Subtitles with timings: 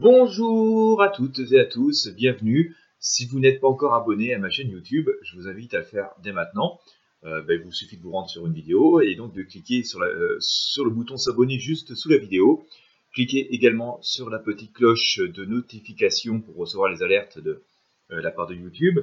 [0.00, 2.74] Bonjour à toutes et à tous, bienvenue.
[3.00, 5.84] Si vous n'êtes pas encore abonné à ma chaîne YouTube, je vous invite à le
[5.84, 6.80] faire dès maintenant.
[7.24, 9.82] Euh, ben, il vous suffit de vous rendre sur une vidéo et donc de cliquer
[9.96, 12.66] euh, sur le bouton s'abonner juste sous la vidéo.
[13.12, 17.62] Cliquez également sur la petite cloche de notification pour recevoir les alertes de
[18.10, 19.00] euh, la part de YouTube.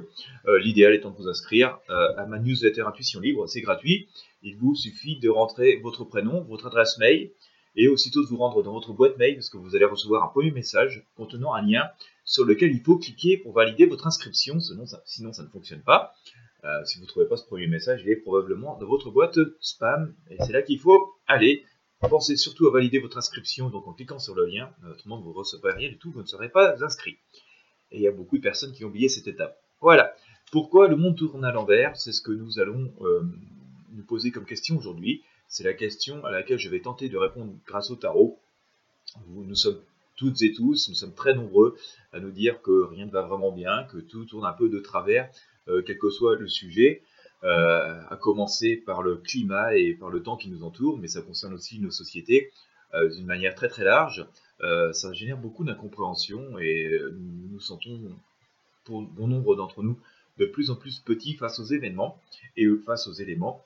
[0.48, 4.08] L'idéal étant de vous inscrire à ma newsletter Intuition Libre, c'est gratuit.
[4.42, 7.30] Il vous suffit de rentrer votre prénom, votre adresse mail,
[7.76, 10.28] et aussitôt de vous rendre dans votre boîte mail parce que vous allez recevoir un
[10.28, 11.88] premier message contenant un lien
[12.24, 16.12] sur lequel il faut cliquer pour valider votre inscription, sinon ça, ne fonctionne pas.
[16.64, 19.38] Euh, si vous ne trouvez pas ce premier message, il est probablement dans votre boîte
[19.60, 21.64] spam et c'est là qu'il faut aller.
[22.00, 25.34] Pensez surtout à valider votre inscription donc en cliquant sur le lien, autrement vous ne
[25.34, 27.18] recevrez rien du tout, vous ne serez pas inscrit.
[27.90, 29.56] Et il y a beaucoup de personnes qui ont oublié cette étape.
[29.80, 30.12] Voilà.
[30.50, 31.96] Pourquoi le monde tourne à l'envers?
[31.96, 33.22] C'est ce que nous allons euh,
[33.92, 35.22] nous poser comme question aujourd'hui.
[35.48, 38.38] C'est la question à laquelle je vais tenter de répondre grâce au tarot.
[39.28, 39.80] Nous sommes
[40.16, 41.76] toutes et tous, nous sommes très nombreux
[42.12, 44.78] à nous dire que rien ne va vraiment bien, que tout tourne un peu de
[44.78, 45.30] travers,
[45.68, 47.02] euh, quel que soit le sujet,
[47.44, 51.22] euh, à commencer par le climat et par le temps qui nous entoure, mais ça
[51.22, 52.50] concerne aussi nos sociétés
[52.94, 54.26] euh, d'une manière très très large.
[54.92, 57.98] ça génère beaucoup d'incompréhension et nous nous sentons,
[58.84, 59.98] pour bon nombre d'entre nous,
[60.36, 62.20] de plus en plus petits face aux événements
[62.56, 63.64] et face aux éléments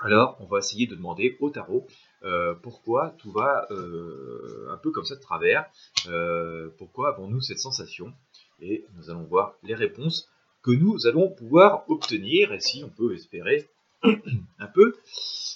[0.00, 1.86] alors, on va essayer de demander au tarot
[2.22, 5.68] euh, pourquoi tout va euh, un peu comme ça de travers,
[6.06, 8.12] euh, pourquoi avons-nous cette sensation,
[8.60, 10.28] et nous allons voir les réponses
[10.62, 13.68] que nous allons pouvoir obtenir, et si on peut espérer
[14.04, 14.96] un peu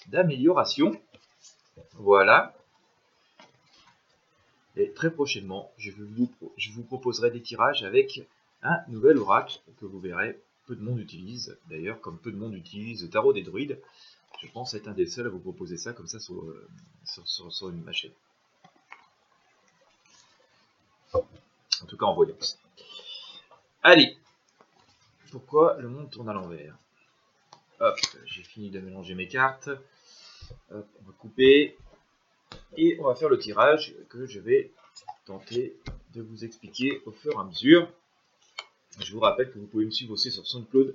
[0.08, 0.92] d'amélioration.
[1.94, 2.54] Voilà.
[4.76, 8.22] Et très prochainement, je vous, je vous proposerai des tirages avec
[8.62, 12.54] un nouvel oracle que vous verrez, peu de monde utilise, d'ailleurs, comme peu de monde
[12.54, 13.78] utilise le tarot des druides.
[14.41, 16.69] Je pense être un des seuls à vous proposer ça comme ça sur, euh,
[17.70, 18.12] une machine.
[21.14, 22.58] En tout cas en voyance.
[23.83, 24.16] Allez,
[25.30, 26.77] pourquoi le monde tourne à l'envers?
[27.80, 29.69] Hop, j'ai fini de mélanger mes cartes.
[30.70, 31.76] Hop, on va couper.
[32.76, 34.72] Et on va faire le tirage que je vais
[35.25, 35.76] tenter
[36.14, 37.91] de vous expliquer au fur et à mesure.
[39.00, 40.94] Je vous rappelle que vous pouvez me suivre aussi sur SoundCloud.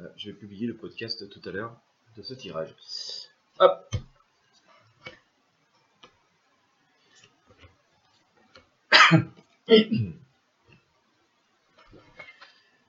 [0.00, 1.76] Euh, je vais publier le podcast tout à l'heure
[2.16, 2.74] de ce tirage.
[3.58, 3.94] Hop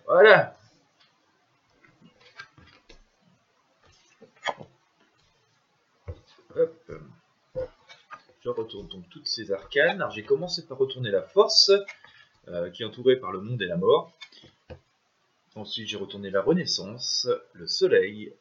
[0.06, 0.56] Voilà.
[6.56, 6.92] Hop.
[8.42, 10.02] Je retourne donc toutes ces arcanes.
[10.02, 11.72] Alors j'ai commencé par retourner la force,
[12.50, 14.12] euh, qui est entourée par le monde et la mort.
[15.56, 18.34] Ensuite j'ai retourné la renaissance, le soleil,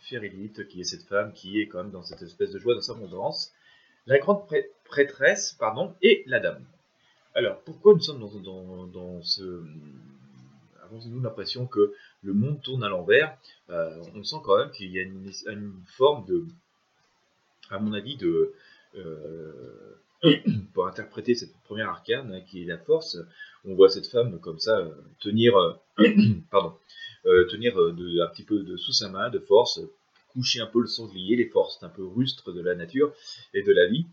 [0.00, 2.80] Férilite, qui est cette femme qui est quand même dans cette espèce de joie, dans
[2.80, 3.52] sa abondance,
[4.06, 4.46] la grande
[4.84, 6.64] prêtresse, pardon, et la dame.
[7.34, 9.62] Alors, pourquoi nous sommes dans, dans, ce...
[10.82, 13.36] Avons-nous l'impression que le monde tourne à l'envers
[13.70, 16.44] euh, On sent quand même qu'il y a une, forme de,
[17.70, 18.52] à mon avis, de...
[18.96, 19.96] Euh,
[20.72, 23.18] pour interpréter cette première arcane, hein, qui est la force,
[23.64, 25.54] on voit cette femme comme ça euh, tenir,
[26.50, 26.74] pardon,
[27.48, 29.80] tenir euh, de, un petit peu de sous sa main, de force,
[30.32, 33.12] coucher un peu le sanglier, les forces un peu rustres de la nature
[33.52, 34.06] et de la vie.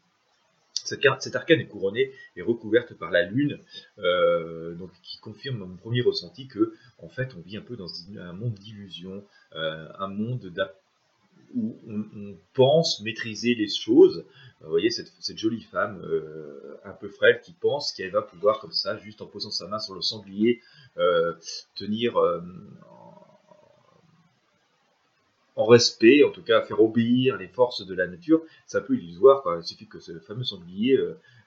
[0.73, 3.59] Cette, cette arcane est couronnée et recouverte par la lune,
[3.99, 7.89] euh, donc qui confirme mon premier ressenti que, en fait, on vit un peu dans
[8.17, 9.23] un monde d'illusion,
[9.53, 10.51] un monde
[11.53, 14.25] où on, pense maîtriser les choses.
[14.61, 16.01] Vous voyez cette, jolie femme
[16.83, 19.79] un peu frêle qui pense qu'elle va pouvoir comme ça, juste en posant sa main
[19.79, 20.61] sur le sanglier,
[21.75, 22.17] tenir
[25.55, 28.95] en respect, en tout cas faire obéir les forces de la nature, c'est un peu
[28.95, 29.43] illusoire.
[29.59, 30.97] Il suffit que ce fameux sanglier,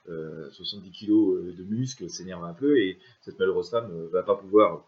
[0.06, 0.50] 70 euh, euh,
[0.92, 4.84] kg euh, de muscles, s'énerve un peu et cette malheureuse femme ne va pas pouvoir,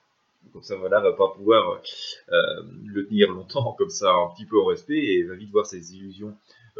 [0.53, 1.81] comme ça voilà, va pas pouvoir
[2.29, 5.95] le tenir longtemps comme ça, un petit peu en respect et va vite voir ses
[5.95, 6.37] illusions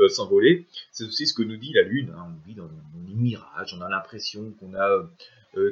[0.09, 0.67] s'envoler.
[0.93, 2.15] C'est aussi ce que nous dit la Lune.
[2.15, 2.27] Hein.
[2.29, 5.09] On vit dans, dans les mirages, on a l'impression qu'on a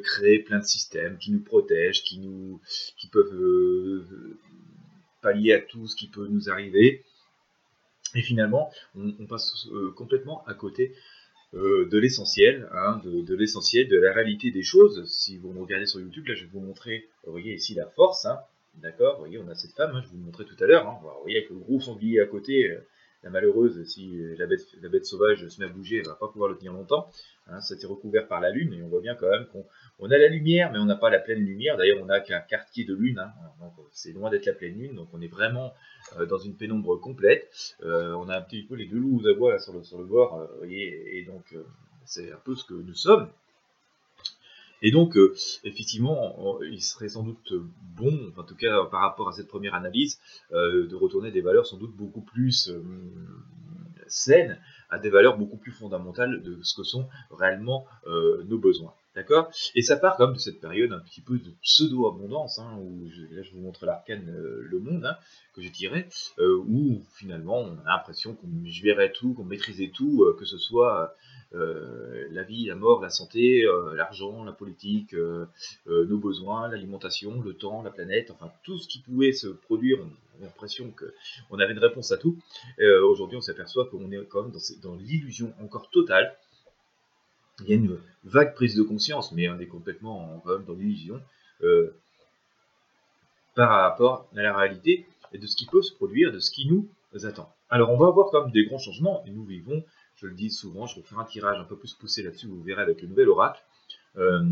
[0.02, 2.58] créé plein de systèmes qui nous protègent, qui nous,
[2.96, 4.08] qui peuvent
[5.24, 7.02] pallier à tout ce qui peut nous arriver.
[8.14, 10.94] Et finalement, on, passe euh, complètement à côté
[11.54, 15.04] euh, de l'essentiel, hein, de, l'essentiel, de la réalité des choses.
[15.06, 17.86] Si vous me regardez sur YouTube, là, je vais vous montrer, vous voyez ici la
[17.86, 18.38] force, hein,
[18.76, 20.84] d'accord Vous voyez, on a cette femme, hein, je vous le montrais tout à l'heure.
[21.02, 22.78] vous voyez avec le gros sanglier à côté, euh,
[23.24, 26.56] la malheureuse, si la bête, sauvage se met à bouger, elle va pas pouvoir le
[26.56, 27.10] tenir longtemps.
[27.46, 30.28] Hein, C'était recouvert par la lune et on voit bien quand même qu'on a la
[30.28, 31.76] lumière, mais on n'a pas la pleine lumière.
[31.76, 33.32] D'ailleurs, on n'a qu'un quartier de lune, hein.
[33.92, 35.74] c'est loin d'être la pleine lune, donc on est vraiment
[36.18, 37.74] euh, dans une pénombre complète.
[37.82, 40.66] Euh, on a un petit peu les deux loups à bois sur, le, bord, euh,
[40.68, 41.56] et donc
[42.04, 43.28] c'est un peu ce que nous sommes.
[44.84, 45.34] Et donc, euh,
[45.64, 47.54] effectivement, il serait sans doute
[47.96, 50.20] bon, en tout cas par rapport à cette première analyse,
[50.52, 52.82] euh, de retourner des valeurs sans doute beaucoup plus euh,
[54.06, 54.60] saines
[54.90, 57.86] à des valeurs beaucoup plus fondamentales de ce que sont réellement
[58.46, 58.92] nos besoins.
[59.14, 59.50] D'accord?
[59.76, 63.42] Et ça part comme de cette période un petit peu de pseudo-abondance, hein, où là
[63.42, 65.16] je vous montre l'arcane Le Monde, hein,
[65.54, 66.08] que je dirais,
[66.38, 71.14] où finalement on a l'impression qu'on gérait tout, qu'on maîtrisait tout, que ce soit
[71.54, 75.46] euh, la vie, la mort, la santé, euh, l'argent, la politique, euh,
[75.86, 80.36] nos besoins, l'alimentation, le temps, la planète, enfin tout ce qui pouvait se produire, on
[80.36, 82.36] avait l'impression qu'on avait une réponse à tout.
[82.80, 84.52] Aujourd'hui, on s'aperçoit qu'on est quand même
[84.82, 86.36] dans, l'illusion encore totale.
[87.60, 90.74] Il y a une vague prise de conscience, mais on est complètement quand même dans
[90.74, 91.20] l'illusion
[93.54, 96.68] par rapport à la réalité et de ce qui peut se produire, de ce qui
[96.68, 96.88] nous
[97.24, 97.52] attend.
[97.70, 99.84] Alors on va avoir comme des grands changements, et nous vivons
[100.16, 102.62] je le dis souvent, je vais faire un tirage un peu plus poussé là-dessus, vous
[102.62, 103.62] verrez avec le nouvel oracle.
[104.16, 104.42] Euh,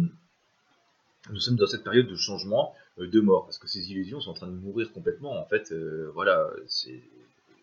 [1.31, 4.32] nous sommes dans cette période de changement, euh, de mort, parce que ces illusions sont
[4.32, 5.40] en train de mourir complètement.
[5.40, 6.50] En fait, euh, voilà,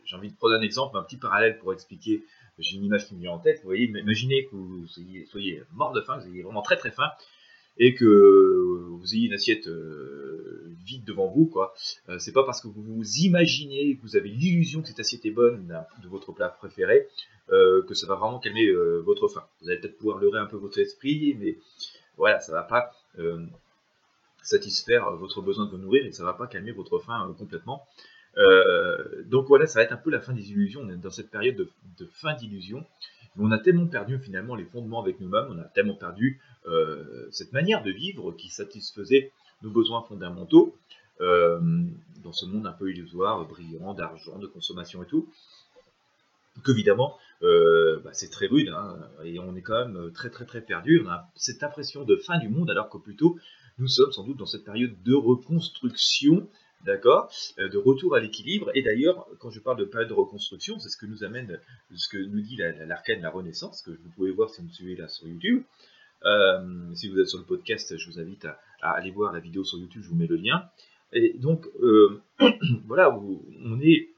[0.05, 2.23] j'ai envie de prendre un exemple, un petit parallèle pour expliquer.
[2.59, 3.57] J'ai une image qui me vient en tête.
[3.61, 6.91] Vous voyez, imaginez que vous soyez, mort de faim, que vous ayez vraiment très très
[6.91, 7.09] faim,
[7.77, 8.05] et que
[8.99, 11.73] vous ayez une assiette euh, vide devant vous, quoi.
[12.09, 15.25] Euh, c'est pas parce que vous vous imaginez, que vous avez l'illusion que cette assiette
[15.25, 15.73] est bonne
[16.03, 17.07] de votre plat préféré,
[17.51, 18.69] euh, que ça va vraiment calmer
[19.03, 19.45] votre faim.
[19.61, 21.57] Vous allez peut-être pouvoir leurrer un peu votre esprit, mais
[22.17, 22.91] voilà, ça va pas
[24.41, 27.85] satisfaire votre besoin de vous nourrir et ça va pas calmer votre faim complètement.
[29.25, 30.81] Donc voilà, ça va être un peu la fin des illusions.
[30.83, 32.85] On est dans cette période de fin d'illusion
[33.37, 37.53] on a tellement perdu finalement les fondements avec nous-mêmes, on a tellement perdu euh, cette
[37.53, 39.31] manière de vivre qui satisfaisait
[39.61, 40.75] nos besoins fondamentaux
[41.21, 41.59] euh,
[42.23, 45.29] dans ce monde un peu illusoire, brillant, d'argent, de consommation et tout,
[46.65, 50.61] qu'évidemment, euh, bah, c'est très rude, hein, et on est quand même très très très
[50.61, 53.37] perdu, on a cette impression de fin du monde, alors que plutôt
[53.77, 56.49] nous sommes sans doute dans cette période de reconstruction
[56.85, 58.71] d'accord, euh, de retour à l'équilibre.
[58.75, 61.59] Et d'ailleurs, quand je parle de période de reconstruction, c'est ce que nous amène,
[61.93, 64.95] ce que nous dit l'arcane la, Renaissance, que vous pouvez voir si vous me suivez
[64.95, 65.63] là sur YouTube.
[66.25, 68.45] Euh, si vous êtes sur le podcast, je vous invite
[68.81, 70.69] à, aller voir la vidéo sur YouTube, je vous mets le lien.
[71.13, 72.21] Et donc, euh,
[72.85, 74.09] voilà, on est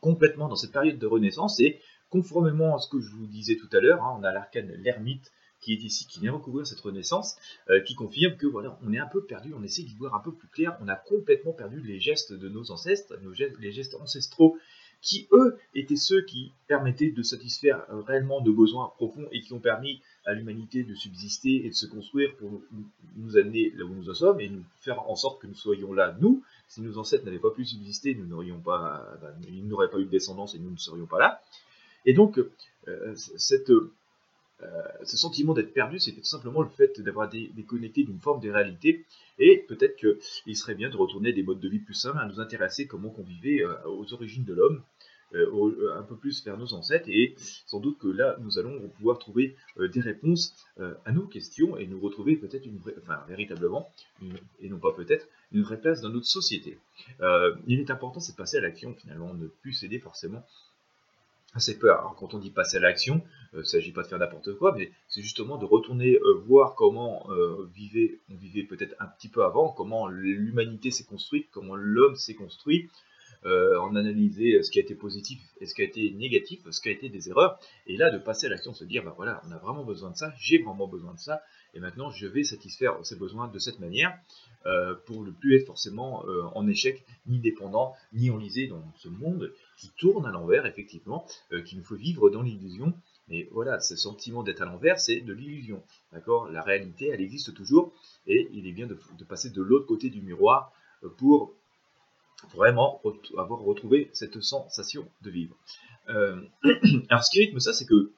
[0.00, 3.68] complètement dans cette période de renaissance et conformément à ce que je vous disais tout
[3.76, 5.30] à l'heure, hein, on a l'arcane l'ermite
[5.60, 7.36] qui est ici, qui vient recouvrir cette renaissance,
[7.68, 10.20] euh, qui confirme que voilà, on est un peu perdu, on essaie d'y voir un
[10.20, 13.72] peu plus clair, on a complètement perdu les gestes de nos ancêtres, nos gestes, les
[13.72, 14.58] gestes ancestraux,
[15.02, 19.52] qui eux étaient ceux qui permettaient de satisfaire euh, réellement de besoins profonds et qui
[19.52, 22.62] ont permis à l'humanité de subsister et de se construire pour
[23.16, 25.92] nous, amener là où nous en sommes et nous faire en sorte que nous soyons
[25.92, 26.42] là, nous.
[26.68, 30.04] Si nos ancêtres n'avaient pas pu subsister, nous n'aurions pas, ben, ils n'auraient pas eu
[30.04, 31.42] de descendance et nous ne serions pas là.
[32.04, 32.38] Et donc,
[33.14, 33.72] cette,
[35.04, 39.04] ce sentiment d'être perdu, c'était tout simplement le fait d'avoir déconnecté d'une forme de réalité.
[39.38, 42.40] Et peut-être qu'il serait bien de retourner des modes de vie plus simples, à nous
[42.40, 44.82] intéresser comment on vivait euh, aux origines de l'homme,
[45.34, 47.08] euh, un peu plus vers nos ancêtres.
[47.08, 47.34] Et
[47.66, 50.54] sans doute que là, nous allons pouvoir trouver des réponses
[51.04, 53.90] à nos questions et nous retrouver peut-être une enfin véritablement,
[54.60, 56.78] et non pas peut-être, une vraie place dans notre société.
[57.66, 60.44] il est important, de passer à l'action finalement, ne plus céder forcément
[61.54, 62.00] assez peur.
[62.00, 63.22] Alors quand on dit passer à l'action,
[63.54, 66.34] euh, il ne s'agit pas de faire n'importe quoi, mais c'est justement de retourner euh,
[66.46, 71.48] voir comment euh, vivait, on vivait peut-être un petit peu avant, comment l'humanité s'est construite,
[71.50, 72.88] comment l'homme s'est construit,
[73.42, 76.90] en analyser ce qui a été positif et ce qui a été négatif, ce qui
[76.90, 79.50] a été des erreurs, et là de passer à l'action, se dire, bah voilà, on
[79.50, 81.40] a vraiment besoin de ça, j'ai vraiment besoin de ça,
[81.72, 84.14] et maintenant je vais satisfaire ces besoins de cette manière,
[85.06, 86.22] pour ne plus être forcément
[86.54, 91.26] en échec, ni dépendant, ni enlisé dans ce monde qui tourne à l'envers, effectivement,
[91.66, 92.94] qu'il nous faut vivre dans l'illusion,
[93.30, 95.82] mais voilà, ce sentiment d'être à l'envers, c'est de l'illusion.
[96.12, 96.50] D'accord?
[96.50, 97.92] La réalité, elle existe toujours,
[98.26, 100.72] et il est bien de, passer de l'autre côté du miroir
[101.04, 101.54] euh, pour
[102.52, 103.00] vraiment
[103.38, 105.56] avoir retrouvé cette sensation de vivre.
[106.08, 106.42] Euh,
[107.08, 108.10] alors, ce qui rythme ça, c'est que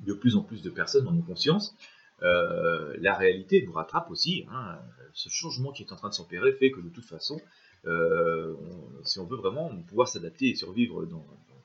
[0.00, 1.74] de plus en plus de personnes en ont conscience.
[2.22, 4.46] Euh, la réalité nous rattrape aussi.
[4.50, 4.78] Hein.
[5.12, 7.40] Ce changement qui est en train de s'opérer fait que de toute façon,
[7.84, 11.06] si on veut vraiment pouvoir s'adapter et survivre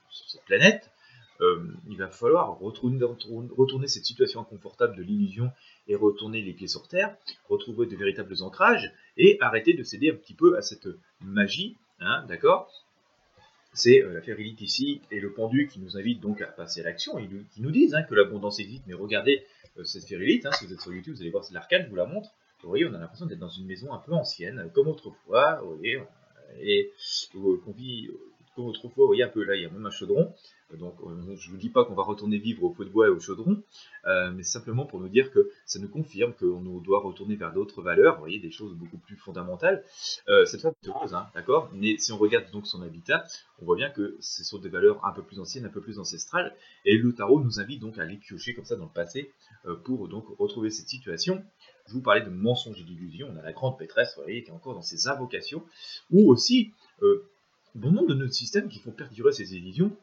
[0.10, 0.92] sur cette planète,
[1.42, 5.52] euh, il va falloir retourner, cette situation inconfortable de l'illusion
[5.88, 7.16] et retourner les pieds sur terre,
[7.50, 10.88] retrouver de véritables ancrages et arrêter de céder un petit peu à cette
[11.22, 12.72] magie, hein, d'accord?
[13.74, 16.84] C'est euh, la férilite ici et le pendu qui nous invite donc à passer à
[16.86, 17.18] l'action,
[17.52, 19.46] qui nous disent hein, que l'abondance existe, mais regardez
[19.78, 21.90] euh, cette férilite, hein, si vous êtes sur YouTube, vous allez voir, c'est l'arcane, je
[21.90, 22.30] vous la montre,
[22.66, 25.78] vous voyez, on a l'impression d'être dans une maison un peu ancienne, comme autrefois, vous
[25.78, 26.02] voyez,
[26.60, 26.92] et
[27.32, 28.10] qu'on vit
[28.56, 30.34] comme autrefois, vous voyez un peu là, il y a même un chaudron.
[30.80, 33.10] Donc je ne vous dis pas qu'on va retourner vivre au feu de bois et
[33.10, 33.62] au chaudron,
[34.34, 38.16] mais simplement pour nous dire que ça nous confirme qu'on doit retourner vers d'autres valeurs,
[38.16, 39.84] vous voyez, des choses beaucoup plus fondamentales.
[40.46, 41.70] cette femme est heureuse, hein, d'accord?
[41.74, 43.26] Mais si on regarde donc son habitat,
[43.62, 46.00] on voit bien que ce sont des valeurs un peu plus anciennes, un peu plus
[46.00, 46.56] ancestrales,
[46.86, 49.32] et le tarot nous invite donc à aller piocher comme ça dans le passé
[49.84, 51.44] pour donc retrouver cette situation
[51.88, 53.30] je vous parlais de mensonges et d'illusions.
[53.34, 55.64] On a la grande pétresse, vous voyez, qui est encore dans ses invocations,
[56.12, 57.30] ou aussi euh,
[57.76, 59.96] bon nombre de notre systèmes qui font perdurer ces illusions,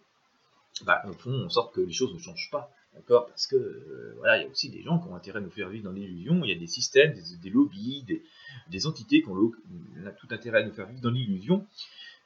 [0.85, 2.71] bah, font en sorte que les choses ne changent pas.
[2.95, 5.43] D'accord Parce que euh, voilà, il y a aussi des gens qui ont intérêt à
[5.43, 6.45] nous faire vivre dans l'illusion.
[6.45, 8.05] Il y a des systèmes, des, lobbies,
[8.69, 9.51] des, entités qui ont,
[10.21, 11.67] tout intérêt à nous faire vivre dans l'illusion.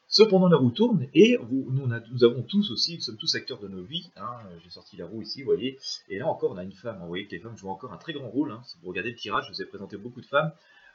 [0.09, 3.83] Cependant, la roue tourne et nous, avons tous aussi, nous sommes tous acteurs de nos
[3.83, 4.11] vies.
[4.17, 4.37] Hein.
[4.63, 5.79] J'ai sorti la roue ici, vous voyez.
[6.09, 6.99] Et là encore, on a une femme.
[7.01, 8.53] Vous voyez que les femmes jouent encore un très grand rôle.
[8.53, 8.61] Hein.
[8.65, 10.53] Si vous regardez le tirage, je vous ai présenté beaucoup de femmes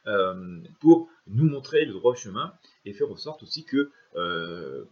[0.07, 2.53] euh, pour nous montrer le droit chemin
[2.85, 4.85] et faire en sorte aussi que euh,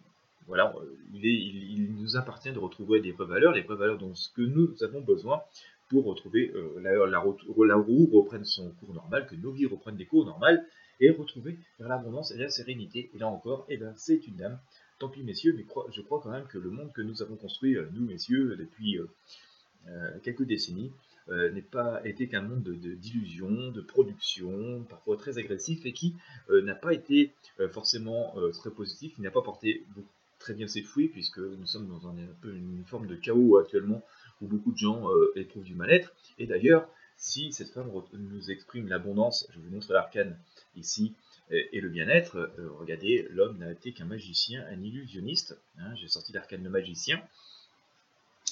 [0.47, 0.73] voilà,
[1.13, 4.75] il, nous appartient de retrouver des vraies valeurs, les vraies valeurs dont ce que nous
[4.83, 5.41] avons besoin
[5.89, 9.97] pour retrouver euh, la, la, la, roue reprenne son cours normal, que nos vies reprennent
[9.97, 10.65] des cours normales
[10.99, 13.09] et retrouver vers l'abondance et la sérénité.
[13.13, 14.59] Et là encore, eh ben, c'est une dame.
[14.99, 17.77] Tant pis, messieurs, mais je crois quand même que le monde que nous avons construit,
[17.77, 19.07] euh, nous, messieurs, depuis euh,
[19.87, 20.91] euh, quelques décennies,
[21.53, 26.15] n'est pas été qu'un monde d'illusions, de, de, production, parfois très agressif, et qui
[26.49, 27.35] n'a pas été
[27.71, 29.85] forcément très positif, il n'a pas porté
[30.39, 32.15] très bien ses fruits, puisque nous sommes dans
[32.45, 34.03] une forme de chaos actuellement,
[34.41, 36.15] où beaucoup de gens éprouvent du mal-être.
[36.39, 40.35] Et d'ailleurs, si cette femme nous exprime l'abondance, je vous montre l'arcane
[40.75, 41.15] ici,
[41.51, 46.31] et le bien-être, euh, regardez, l'homme n'a été qu'un magicien, un illusionniste, hein, j'ai sorti
[46.31, 47.21] l'arcane de magicien,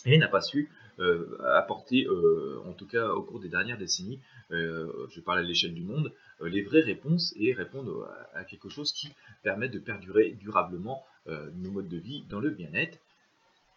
[0.05, 4.19] et n'a pas su euh, apporter, euh, en tout cas au cours des dernières décennies,
[4.50, 9.09] je parle à l'échelle du monde, les vraies réponses et répondre à, quelque chose qui
[9.43, 12.97] permet de perdurer durablement nos modes de vie dans le bien-être.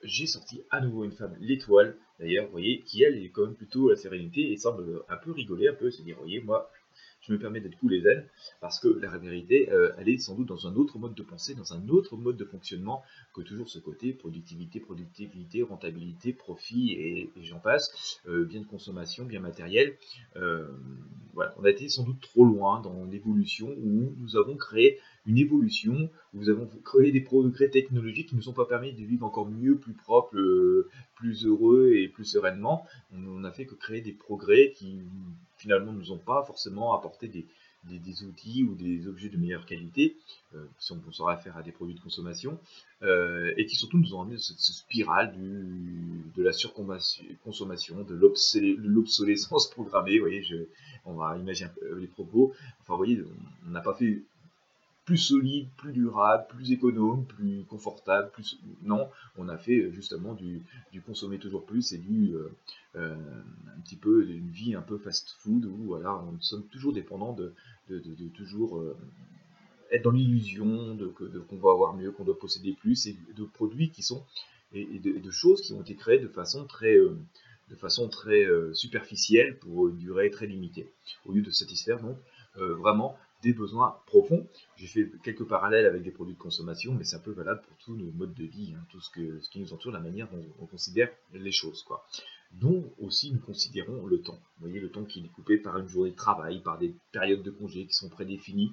[0.04, 3.56] J'ai sorti à nouveau une femme, l'étoile, d'ailleurs, vous voyez, qui elle est quand même
[3.56, 6.70] plutôt la sérénité et semble un peu rigoler, un peu, se dire, voyez, moi,
[7.20, 8.28] je me permets d'être cool les ailes,
[8.60, 11.54] parce que la vérité, euh, elle est sans doute dans un autre mode de pensée,
[11.54, 13.02] dans un autre mode de fonctionnement
[13.34, 19.24] que toujours ce côté productivité, productivité, rentabilité, profit et, j'en passe, euh, bien de consommation,
[19.24, 19.96] bien matériel.
[20.36, 20.66] Euh,
[21.34, 25.38] voilà, on a été sans doute trop loin dans l'évolution où nous avons créé une
[25.38, 29.04] évolution, où nous avons créé des progrès technologiques qui ne nous ont pas permis de
[29.04, 30.34] vivre encore mieux, plus propre,
[31.14, 32.86] plus heureux et plus sereinement.
[33.12, 35.00] On n'a fait que créer des progrès qui
[35.60, 37.46] finalement ne nous ont pas forcément apporté des,
[38.24, 40.16] outils ou des objets de meilleure qualité,
[40.78, 42.58] si on pense faire à des produits de consommation,
[43.02, 49.70] euh, et qui surtout nous ont amené cette, cette spirale de la surconsommation, de l'obsolescence
[49.74, 50.18] programmée.
[50.18, 50.42] Vous voyez,
[51.04, 52.52] on va imaginer les propos.
[52.80, 53.22] Enfin, vous voyez,
[53.66, 54.22] on n'a pas fait
[55.04, 60.34] plus solide, plus durable, plus économe, plus confortable, plus non, on a fait euh, justement
[60.34, 60.62] du,
[61.06, 62.52] consommer toujours plus et du euh,
[62.96, 63.16] euh,
[63.76, 67.54] un petit peu d'une vie un peu fast-food où voilà, on sommes toujours dépendants de,
[67.88, 68.84] de, toujours
[69.90, 73.90] être dans l'illusion de, qu'on va avoir mieux, qu'on doit posséder plus et de produits
[73.90, 74.22] qui sont
[74.72, 79.88] et, de, choses qui ont été créées de façon très de façon très superficielle pour
[79.88, 80.92] une durée très limitée,
[81.24, 82.16] au lieu de satisfaire donc
[82.54, 84.46] vraiment des besoins profonds.
[84.76, 87.76] J'ai fait quelques parallèles avec des produits de consommation, mais c'est un peu valable pour
[87.78, 90.28] tous nos modes de vie, hein, tout ce, que, ce qui nous entoure, la manière
[90.30, 91.82] dont on considère les choses.
[91.82, 92.04] Quoi.
[92.52, 94.40] Dont aussi nous considérons le temps.
[94.58, 97.50] Voyez, le temps qui est découpé par une journée de travail, par des périodes de
[97.50, 98.72] congés qui sont prédéfinies,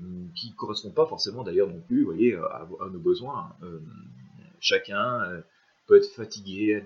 [0.00, 3.54] hum, qui ne correspondent pas forcément d'ailleurs non plus voyez, à, nos besoins.
[3.60, 3.66] Hein.
[3.66, 4.10] Hum,
[4.60, 5.40] chacun euh,
[5.90, 6.80] peut être fatigué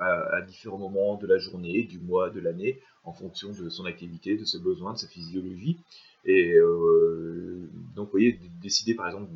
[0.00, 4.36] à, différents moments de la journée, du mois, de l'année, en fonction de son activité,
[4.36, 5.78] de ses besoins, de sa physiologie.
[6.24, 9.30] Et euh, donc, vous voyez, décider par exemple,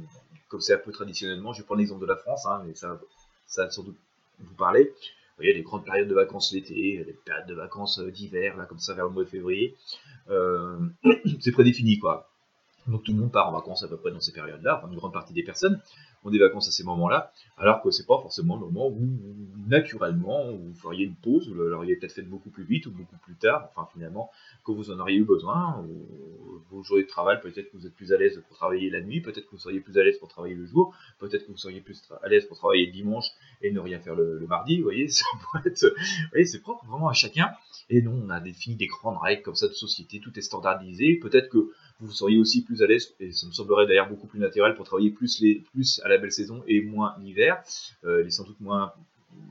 [0.49, 3.01] comme c'est un peu traditionnellement, je vais prendre l'exemple de la France, hein, mais ça,
[3.47, 3.97] ça va sans doute
[4.41, 4.87] vous parler.
[4.87, 8.65] Vous voyez, les grandes périodes de vacances l'été, les périodes de vacances euh, d'hiver, là,
[8.65, 9.77] comme ça, vers le mois de février,
[10.31, 10.81] euh,
[11.41, 12.29] c'est prédéfini, quoi.
[12.89, 14.99] Donc tout le monde part en vacances à peu près dans ces périodes-là, enfin une
[14.99, 15.81] grande partie des personnes
[16.25, 19.09] ont des vacances à ces moments-là, alors que c'est pas forcément le moment où,
[19.67, 23.35] naturellement, vous feriez une pause, vous l'auriez peut-être fait beaucoup plus vite ou beaucoup plus
[23.35, 24.31] tard, enfin finalement,
[24.65, 25.85] que vous en auriez eu besoin,
[26.71, 29.21] vos journées de travail, peut-être que vous êtes plus à l'aise pour travailler la nuit,
[29.21, 31.81] peut-être que vous seriez plus à l'aise pour travailler le jour, peut-être que vous seriez
[31.81, 33.27] plus à l'aise pour travailler le dimanche
[33.61, 37.51] et ne rien faire le, mardi, vous voyez, c'est propre vraiment à chacun,
[37.91, 41.17] et non, on a défini des grandes règles comme ça de société, tout est standardisé,
[41.17, 41.73] peut-être que
[42.07, 44.85] vous seriez aussi plus à l'aise, et ça me semblerait d'ailleurs beaucoup plus naturel pour
[44.85, 45.65] travailler plus, les,
[46.03, 47.63] à la belle saison et moins l'hiver.
[48.05, 48.93] Euh, il est sans doute moins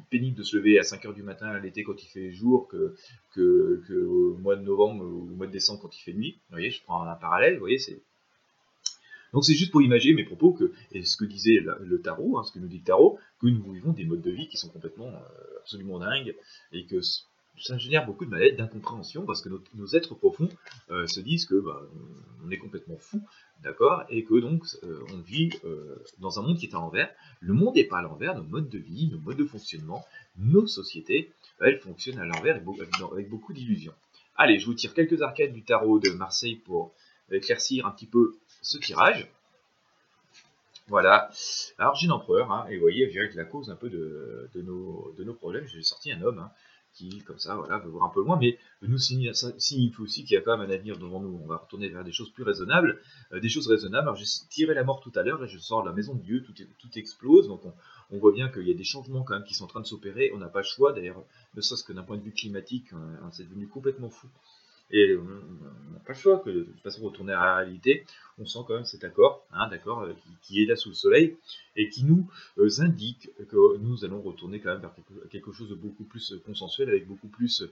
[0.10, 2.96] pénible de se lever à 5h du matin à l'été quand il fait jour que,
[3.34, 6.38] que, au mois de novembre ou au mois de décembre quand il fait nuit.
[6.50, 8.02] Vous voyez, je prends un parallèle, vous voyez, c'est
[9.34, 12.44] Donc c'est juste pour imaginer mes propos que, et ce que disait le tarot, hein,
[12.44, 14.70] ce que nous dit le tarot, que nous vivons des modes de vie qui sont
[14.70, 16.36] complètement euh, absolument dingues
[16.74, 17.02] et que
[17.60, 20.50] ça génère beaucoup de mal d'incompréhension, parce que nos, êtres profonds
[20.90, 21.82] euh, se disent que bah,
[22.46, 23.22] on est complètement fou,
[23.62, 25.52] d'accord, et que donc euh, on vit
[26.20, 27.10] dans un monde qui est à l'envers.
[27.40, 30.06] Le monde n'est pas à l'envers, nos modes de vie, nos modes de fonctionnement,
[30.38, 32.62] nos sociétés, elles fonctionnent à l'envers
[33.12, 33.94] avec beaucoup d'illusions.
[34.36, 36.94] Allez, je vous tire quelques arcades du tarot de Marseille pour
[37.32, 39.30] éclaircir un petit peu ce tirage.
[40.88, 41.30] Voilà.
[41.78, 44.50] Alors j'ai l'empereur, hein, et vous voyez, je dirais que la cause un peu de,
[44.56, 46.52] nos, de nos, problèmes, j'ai sorti un homme hein,
[46.94, 50.38] qui, comme ça, voilà, veut voir un peu loin, mais nous signifie aussi qu'il y
[50.38, 51.40] a quand même un avenir devant nous.
[51.44, 53.00] On va retourner vers des choses plus raisonnables,
[53.32, 54.08] euh, des choses raisonnables.
[54.08, 56.22] Alors j'ai tiré la mort tout à l'heure, là je sors de la maison de
[56.22, 57.62] Dieu, tout, tout explose, donc
[58.12, 59.88] on, voit bien qu'il y a des changements quand même qui sont en train de
[59.88, 60.32] s'opérer.
[60.34, 61.24] On n'a pas le choix, d'ailleurs,
[61.56, 64.28] ne serait-ce que d'un point de vue climatique, hein, c'est devenu complètement fou.
[64.92, 68.06] Et on n'a pas le choix que de toute façon retourner à la réalité.
[68.38, 71.38] On sent quand même cet accord, hein, d'accord, euh, qui, est là sous le soleil
[71.76, 74.94] et qui nous euh, indique que nous allons retourner quand même vers
[75.30, 77.64] quelque, chose de beaucoup plus consensuel, avec beaucoup plus,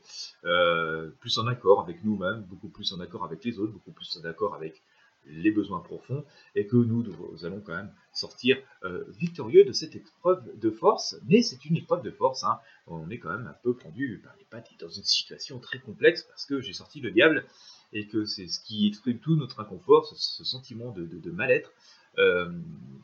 [0.45, 4.17] euh, plus en accord avec nous-mêmes, beaucoup plus en accord avec les autres, beaucoup plus
[4.17, 4.81] en accord avec
[5.29, 7.05] les besoins profonds, et que nous,
[7.43, 12.03] allons quand même sortir euh, victorieux de cette épreuve de force, mais c'est une épreuve
[12.03, 12.59] de force, hein.
[12.87, 16.23] on est quand même un peu pendu par les pattes dans une situation très complexe,
[16.23, 17.45] parce que j'ai sorti le diable,
[17.93, 21.71] et que c'est ce qui exprime tout notre inconfort, ce, sentiment de, mal-être,
[22.17, 22.49] euh,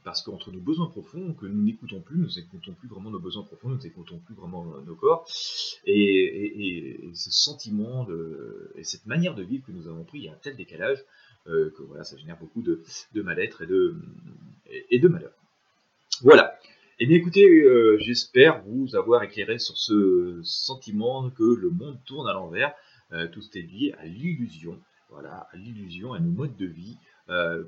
[0.04, 3.44] parce qu'entre nos besoins profonds, que nous n'écoutons plus, nous n'écoutons plus vraiment nos besoins
[3.44, 5.28] profonds, nous n'écoutons plus vraiment nos corps,
[5.86, 8.08] et, ce sentiment
[8.76, 11.00] et cette manière de vivre que nous avons pris, il y a un tel décalage
[11.00, 11.04] euh,
[11.46, 12.82] que voilà, ça génère beaucoup de,
[13.22, 13.64] mal-être
[14.90, 15.32] et de, malheur.
[16.22, 16.58] Voilà.
[17.00, 22.28] Eh bien écoutez, euh, j'espère vous avoir éclairé sur ce sentiment que le monde tourne
[22.28, 22.74] à l'envers.
[23.12, 26.98] Euh, tout est lié à l'illusion, voilà, à l'illusion, à nos modes de vie,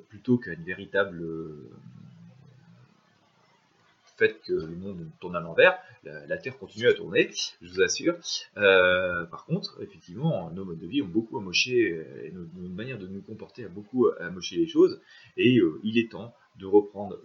[0.10, 1.24] plutôt qu'à une véritable
[4.18, 7.30] fait que le monde tourne à l'envers, la, Terre continue à tourner,
[7.62, 8.16] je vous assure.
[8.58, 12.98] Euh, par contre, effectivement, nos modes de vie ont beaucoup amoché, euh, et notre, manière
[12.98, 15.00] de nous comporter a beaucoup amoché les choses,
[15.36, 17.20] et euh, il est temps de reprendre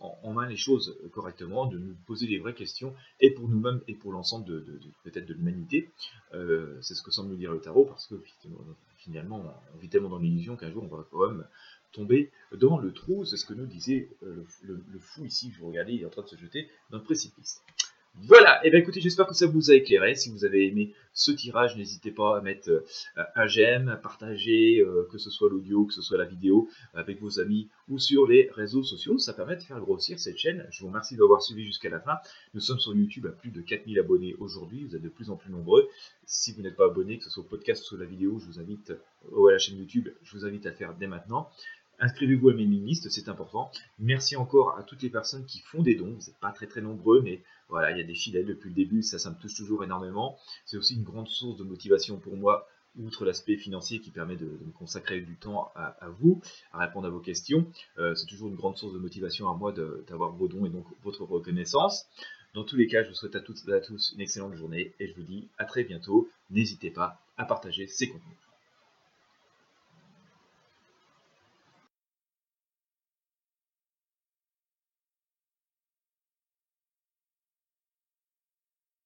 [0.00, 3.94] en, main les choses correctement, de nous poser les vraies questions, et pour nous-mêmes et
[3.94, 4.64] pour l'ensemble de,
[5.04, 5.90] peut-être de l'humanité.
[6.80, 8.14] C'est ce que semble nous dire le tarot, parce que
[8.96, 11.44] finalement, on vit tellement dans l'illusion qu'un jour on va quand même
[11.92, 15.92] tomber dans le trou, c'est ce que nous disait euh, le, fou ici, vous regardez,
[15.94, 17.62] il est en train de se jeter dans le précipice.
[18.16, 20.14] Voilà, et eh bien écoutez, j'espère que ça vous a éclairé.
[20.14, 22.84] Si vous avez aimé ce tirage, n'hésitez pas à mettre euh,
[23.34, 27.22] un j'aime, à partager, euh, que ce soit l'audio, que ce soit la vidéo, avec
[27.22, 29.16] vos amis ou sur les réseaux sociaux.
[29.16, 30.66] Ça permet de faire grossir cette chaîne.
[30.70, 32.18] Je vous remercie d'avoir suivi jusqu'à la fin.
[32.52, 34.84] Nous sommes sur YouTube à plus de 4000 abonnés aujourd'hui.
[34.84, 35.88] Vous êtes de plus en plus nombreux.
[36.26, 38.44] Si vous n'êtes pas abonné, que ce soit au podcast ou sur la vidéo, je
[38.44, 38.92] vous invite,
[39.30, 41.50] ou à la chaîne YouTube, je vous invite à faire dès maintenant.
[42.02, 43.70] Inscrivez-vous à mes listes, c'est important.
[44.00, 46.12] Merci encore à toutes les personnes qui font des dons.
[46.18, 48.74] Vous n'êtes pas très très nombreux, mais voilà, il y a des fidèles depuis le
[48.74, 50.36] début, ça, ça me touche toujours énormément.
[50.66, 52.66] C'est aussi une grande source de motivation pour moi,
[52.98, 57.10] outre l'aspect financier qui permet de, me consacrer du temps à, vous, à répondre à
[57.10, 57.70] vos questions.
[57.98, 60.86] Euh, c'est toujours une grande source de motivation à moi d'avoir vos dons et donc
[61.04, 62.06] votre reconnaissance.
[62.54, 64.92] Dans tous les cas, je vous souhaite à toutes et à tous une excellente journée
[64.98, 66.28] et je vous dis à très bientôt.
[66.50, 68.36] N'hésitez pas à partager ces contenus.